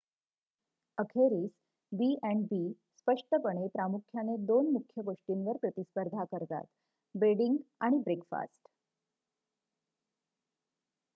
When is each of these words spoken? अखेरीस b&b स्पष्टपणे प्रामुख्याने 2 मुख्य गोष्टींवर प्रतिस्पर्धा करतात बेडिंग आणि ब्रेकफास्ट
अखेरीस 0.97 1.49
b&b 1.91 2.59
स्पष्टपणे 2.99 3.67
प्रामुख्याने 3.67 4.37
2 4.47 4.57
मुख्य 4.71 5.01
गोष्टींवर 5.03 5.57
प्रतिस्पर्धा 5.57 6.23
करतात 6.31 6.65
बेडिंग 7.15 7.57
आणि 7.81 7.99
ब्रेकफास्ट 7.99 8.67